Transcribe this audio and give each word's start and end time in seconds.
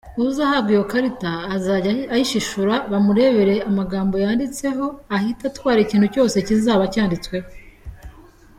Uzahabwa 0.29 0.69
iyo 0.75 0.83
karita, 0.91 1.31
azajya 1.55 1.91
ayishishura, 2.13 2.75
bamurebere 2.91 3.55
amagambo 3.69 4.15
yanditseho, 4.23 4.85
ahite 5.15 5.43
atwara 5.49 5.79
ikintu 5.85 6.07
cyose 6.13 6.35
kizaba 6.47 6.85
cyanditsweho. 6.95 7.47